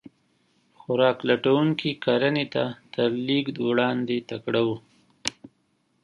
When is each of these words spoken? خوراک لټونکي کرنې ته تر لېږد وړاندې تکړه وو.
خوراک 0.79 1.17
لټونکي 1.29 1.91
کرنې 2.03 2.45
ته 2.53 2.63
تر 2.93 3.09
لېږد 3.27 3.57
وړاندې 3.67 4.17
تکړه 4.29 4.61
وو. 4.67 4.77